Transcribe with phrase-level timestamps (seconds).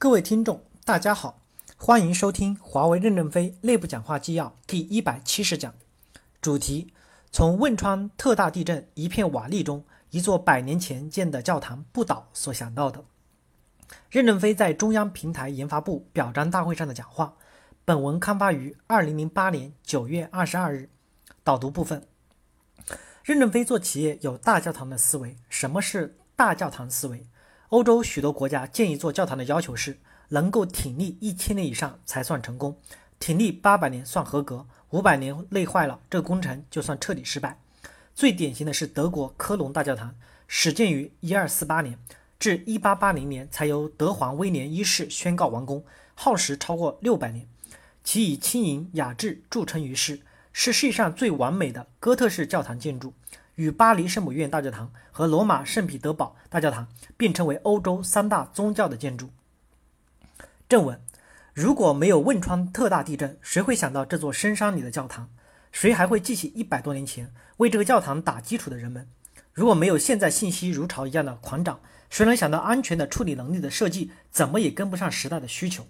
[0.00, 1.40] 各位听众，大家好，
[1.76, 5.74] 欢迎收听华为任正非内部讲话纪要第一百七十讲，
[6.40, 6.92] 主题：
[7.32, 13.04] 从汶川特大地震一片瓦砾中，一座百年前建的教堂不倒所想到的。
[14.08, 17.34] 任正非在中央平台研发部表彰大会上的讲话。
[17.84, 20.88] 本文刊发于二零零八年九月二十二日。
[21.42, 22.06] 导读部分：
[23.24, 25.36] 任正非做企业有大教堂的思维。
[25.48, 27.26] 什么是大教堂思维？
[27.68, 29.98] 欧洲许多国家建议做教堂的要求是
[30.28, 32.78] 能够挺立一千年以上才算成功，
[33.20, 37.60] 挺立八百年算合格，五百年累坏了，这个工程就算彻底失败。
[38.14, 40.14] 最典型的是德国科隆大教堂，
[40.46, 41.98] 始建于一二四八年，
[42.38, 47.46] 至一八八零年才由德皇威廉一世宣告完工，耗时超过六百年。
[48.02, 50.20] 其以轻盈雅致著称于世，
[50.54, 53.12] 是世界上最完美的哥特式教堂建筑，
[53.58, 56.86] 与巴黎圣母院大教堂和罗马圣彼得堡大教堂
[57.16, 59.30] 并称为欧洲三大宗教的建筑。
[60.68, 61.00] 正文：
[61.54, 65.28] 如果没有汶川特大地震，谁会想到这座深山里的教堂？
[65.72, 69.08] 谁还会记起一百多年前为这个教堂打基础的人们？
[69.52, 75.86] 如果没有现在信息如潮一样的狂涨，谁能想到安全的处理能力的设计怎么也跟不上时代的需求？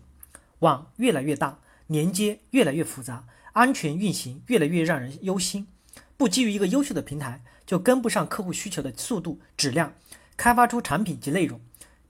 [0.60, 1.58] 网越来越大。
[1.88, 3.24] 连接越来越复杂，
[3.54, 5.66] 安全运行越来越让人忧心。
[6.18, 9.92] 不基于一个优秀的平台，就跟不上客户需求的速度、质量，
[10.38, 11.60] 开发出产品及内容。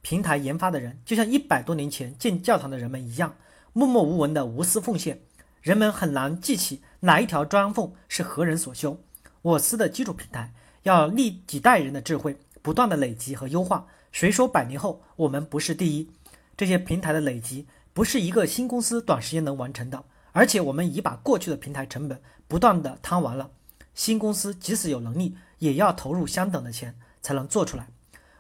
[0.03, 3.34] 平台研发的人就像一百多年前建教堂的人们一样，
[3.73, 5.20] 默默无闻的无私奉献。
[5.61, 9.01] 人们很难记起哪一条砖缝是何人所修。
[9.42, 13.89] 我司的基础平台要历几代人的智慧，不断的累积和优化。
[14.12, 16.09] 谁说百年后我们不是第一？
[16.56, 17.67] 这些平台的累积。
[17.92, 23.51] 不是一个新公司短时间能完成的，而且我们已把过去的平台成本不断的摊完了。
[23.92, 27.89] 新公司即使有能力，也要投入相等的钱才能做出来。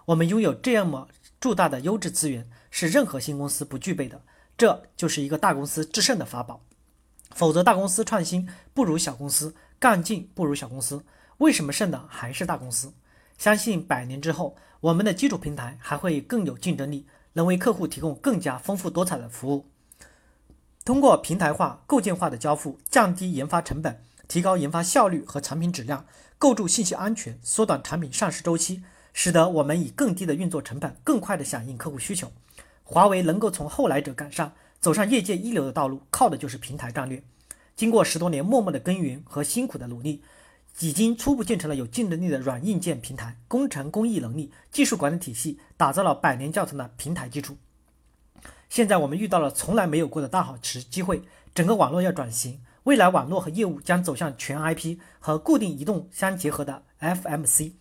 [0.06, 1.08] 我们拥有这么
[1.40, 4.22] 巨大的优质资源，是任何新公司不具备的。
[4.56, 6.62] 这就是一个大公司制胜的法宝。
[7.30, 11.04] 否则，大公司创新不如小公司，干劲不如小公司，
[11.38, 12.92] 为什么胜的还是大公司？
[13.36, 17.06] 相信百年之后，我们的基础平台还会更有竞争力。
[17.34, 19.70] 能为客户提供更加丰富多彩的服务。
[20.84, 26.06] 通过平台化、构建化的交付，降低研发成本，提高研发效率和产品质量，
[26.38, 32.30] 构筑信息安全，缩短产品上市周期，使得我们以更低的运作成本，更快地响应客户需求。
[32.84, 37.24] 华为能够从后来者赶上，走上业界一流的道路，靠的就是平台战略。
[37.74, 40.22] 经过十多年默默的耕耘和辛苦的努力。
[40.80, 47.56] 已经初步建成了有竞争力的软硬件平台，工程工艺能力、技术管理体系，打造了百年教堂的平台基础。
[48.68, 57.72] 现在我们遇到了从来没有过的大好时机会，整个网络要转型，未来网络和业务将走向全 IP 和固定移动相结合的 FMC。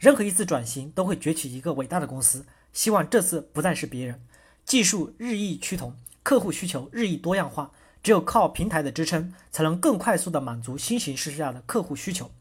[0.00, 4.20] 任何一次转型都会崛起一个伟大的公司，希望这次不再是别人。
[4.64, 5.94] 技术日益趋同，
[6.24, 7.70] 客户需求日益多样化，
[8.02, 12.32] 只有靠平台的支撑，才能更快速地满足新形势下的客户需求。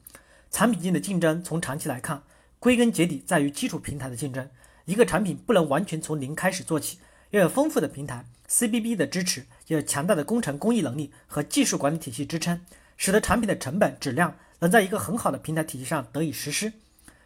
[0.49, 2.23] 产品间的竞争，从长期来看，
[2.57, 4.49] 归根结底在于基础平台的竞争。
[4.85, 6.97] 一个产品不能完全从零开始做起，
[7.29, 12.61] 要有丰富的平台 CBB 的支持，有强大的工程工艺能力和技术管理体系支撑，
[12.97, 16.73] 使得产品的成本、质量能在一个很好的平台体系上得以实施。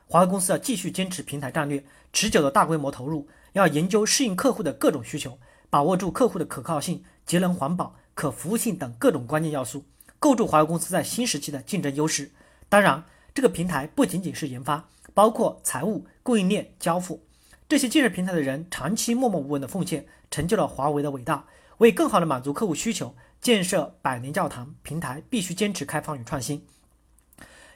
[0.07, 5.37] 华为公司要继续坚持平台战略，持久的大规模投入，要研究适应客户的各种需求，
[5.69, 9.85] 把握住客户的可靠性、节能环保、可服务性等各种关键要素，
[10.19, 12.31] 构筑华为公司在新时期的竞争优势。
[12.67, 13.03] 当然。
[13.31, 17.23] 这个平台不仅仅是研发，包括财务、供应链、交付
[17.69, 21.45] 这些建设平台的人长期默默无闻的奉献，成就了华为的伟大。
[21.77, 26.65] 为更好的满足客户需求，建设百年教堂平台必须坚持开放与创新。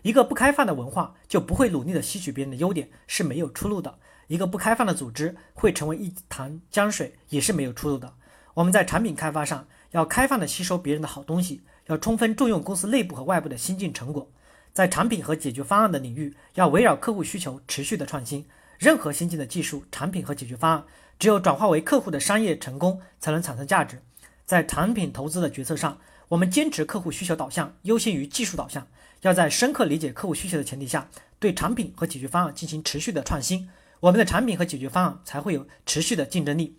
[0.02, 4.00] 一个不开放的文化就不会努力的吸取别人的优点，是没有出路的。
[4.26, 8.16] 一个不开放的组织会成为一潭江水，也是没有出路的。
[8.56, 14.32] 我们在产品开发上要开放的吸收别人的好东西，要充分重用公司内部和外部的新进成果。
[14.74, 18.44] 在产品和解决方案的领域，要围绕客户需求持续的创新。
[18.84, 20.84] 任何新进的技术、产品和解决方案，
[21.18, 24.02] 只有转化为客户的商业成功，才能产生价值。
[24.44, 28.86] 在产品投资的决策上，我们坚持客户需求导向，优先于技术导向。
[29.22, 31.08] 要在深刻理解客户需求的前提下，
[31.40, 33.70] 对产品和解决方案进行持续的创新，
[34.02, 36.78] 我们的产品和解决方案才会有持续的竞争力。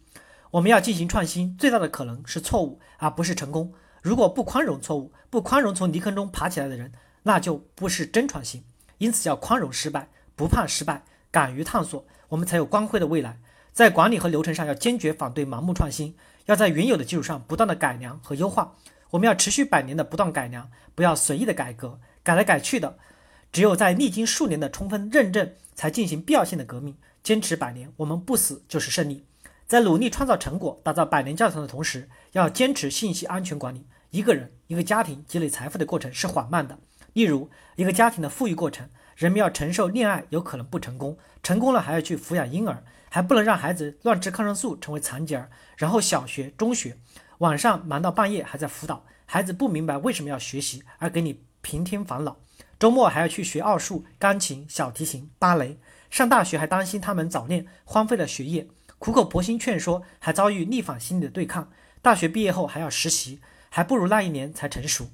[0.51, 3.73] 我们要进行创新，最大的可能是错误，而不是成功。
[4.03, 6.93] 如果不宽容错误，不宽容从泥坑中爬起来的人，
[7.23, 8.63] 那就不是真创新，
[8.99, 11.03] 因此要宽容失败，不怕失败，
[11.35, 13.41] 敢于探索，我们才有光辉的未来。
[13.73, 16.15] 在管理和流程上要坚决反对盲目创新，
[16.45, 18.77] 要在原有的基础上不断的改良和优化。
[19.11, 22.97] 我们要持续百年的不断改良，不要随意的改革，改来改去的。
[23.53, 26.97] 只有在历经数年的充分认证，才进行必要性的革命。
[27.25, 29.27] 坚持百年，我们不死就是胜利。
[29.67, 33.85] 在努力创造成果、打造百年教堂的同时，要坚持信息安全管理。
[34.11, 36.79] 一个人、一个家庭积累财富的过程是缓慢的。
[37.15, 45.51] 例如，一个家庭的富裕过程，人们要承受恋爱有可能不成功，成功了还要去抚养婴儿，还不能让孩子乱吃抗生素成为残疾儿。
[45.77, 46.97] 然后小学、中学，
[47.39, 52.37] 晚上忙到半夜还在辅导孩子，不明白为什么要学习，而给你平添烦恼。
[52.79, 55.79] 周末还要去学奥数、钢琴、小提琴、芭蕾。
[56.11, 58.69] 上大学还担心他们早恋，荒废了学业。
[58.99, 61.71] 苦口婆心劝说，还遭遇逆反心理的对抗。
[62.03, 63.41] 大学毕业后还要实习，
[63.71, 65.09] 还不如那一年才成熟，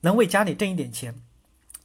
[0.00, 1.14] 能为家里挣一点钱。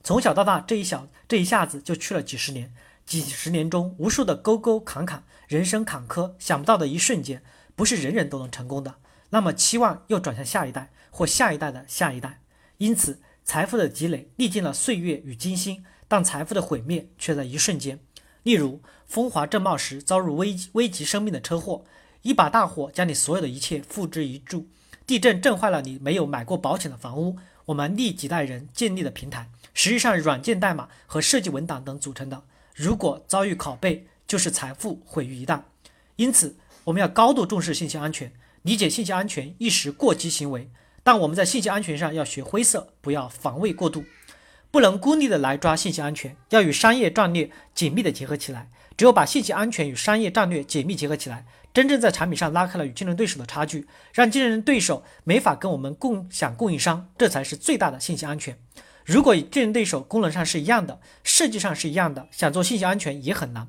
[0.02, 2.74] 从小到大，这一小这一下子就去了几十年，
[3.06, 7.44] 几十年中无数的沟沟坎坎，人生坎坷，想不到的一瞬间，
[7.76, 8.96] 不是人人都能成功的。
[9.32, 12.42] 那么期望又转向下一代或下一代的下一代。
[12.78, 18.00] 因此，财富的积累历尽了岁月与精心，但财富的毁灭却在一瞬间。
[18.44, 21.84] 例如，风华正茂时遭入危危及生命的车祸，
[22.22, 24.66] 一把大火将你所有的一切付之一炬；
[25.06, 27.38] 地震震坏了你没有买过保险的房屋。
[27.70, 32.44] 我们历几代人建立的平台，实际上软件代码和设计文档等组成的。
[32.74, 35.62] 如果遭遇拷贝，就是财富毁于一旦。
[36.16, 36.56] 因此，
[36.86, 38.32] 我们要高度重视信息安全，
[38.64, 40.72] 理解信息安全一时过激行为，
[41.04, 44.04] 但我们在信息安全上要学灰色，不要防卫过度。
[44.72, 48.72] 不能孤立的来抓信息安全，要与商业战略紧密的结合起来。
[49.00, 58.60] 只有把信息安全与商业战略紧密结合起来，真正在产品上拉开了与竞争对手的差距，让竞争对手没法跟我们共享供应商，这才是最大的信息安全。
[59.06, 63.66] 如果与竞争对手功能上是一样的，设计上是一样的，想做信息安全也很难。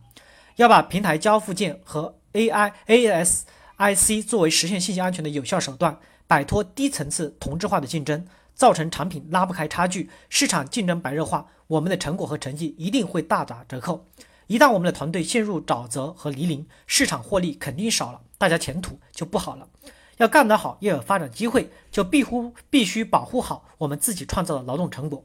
[0.57, 8.27] 要把平台交付件和 AI、ASIC 作为实现信息安全的有效手段，摆脱低层次同质化的竞争。
[8.53, 14.05] 造成产品拉不开差距，市场竞争白热化，我们的成果和成绩一定会大打折扣。
[14.51, 19.69] 一旦我们的团队陷入沼泽和泥泞，市场获利肯定少了，大家前途就不好了。
[20.17, 25.25] 要干得好，要有发展机会，就必乎必须保护好我们自己创造的劳动成果。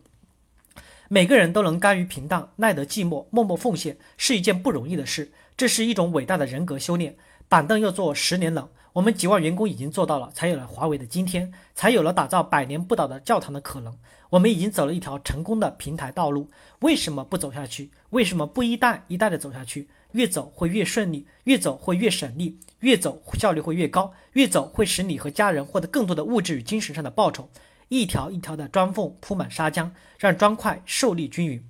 [1.08, 5.32] 每个人都能甘于平淡，耐得寂寞，默默奉献，是一件不容易的事。
[5.58, 7.18] 这是一种伟大的人格修炼。
[7.50, 8.70] 板凳要坐十年冷。
[8.96, 13.94] 我们几万员工已经做到了，才有了华为的今天，才有了打造百年不倒的教堂的可能。
[14.30, 16.50] 我们已经走了一条成功的平台道路，
[16.80, 17.92] 为什么不走下去？
[18.12, 19.90] 为什么不一代一代的走下去？
[20.14, 27.50] 越走会越顺利，越走会越省力，越走效率会越高，越走会使你和家人获得更多的物质与精神上的报酬。
[27.90, 31.62] 一条一条的砖缝铺满砂浆，让砖块受力均匀，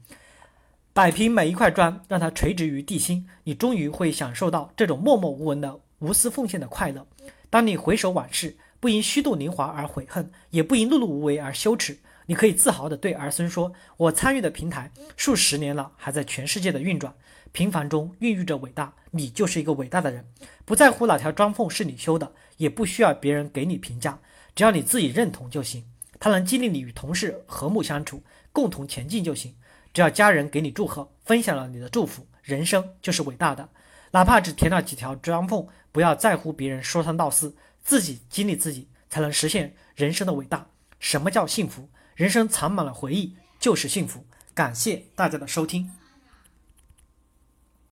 [0.93, 5.79] 摆平每一块砖，让它垂直于地心，你终于会享受到这种默默无闻的。
[5.99, 7.07] 无私奉献的快乐。
[7.55, 11.97] 当你回首往事，不因虚度年华而悔恨，也不因碌碌无为而羞耻。
[12.25, 17.15] 你可以自豪地对儿孙说：“我参与的平台数十年了，还在全世界的运转。
[17.53, 18.93] 平凡中孕育着伟大。
[19.11, 20.25] 你就是一个伟大的人。
[20.65, 24.19] 不在乎哪条砖缝是你修的，也不需要别人给你评价，
[24.53, 25.85] 只要你自己认同就行。
[26.19, 28.21] 它能激励你与同事和睦相处，
[28.51, 29.55] 共同前进就行。
[29.93, 33.69] 只要家人给你祝贺，分享了你的祝福，人生就是伟大的。
[34.11, 40.67] 哪怕只填了几条砖缝。”不要在乎别人说三道四，自己激励自己，才能实现人生的伟大。
[40.99, 41.87] 什么叫幸福？
[42.15, 44.25] 人生藏满了回忆，就是幸福。
[44.53, 45.89] 感谢大家的收听。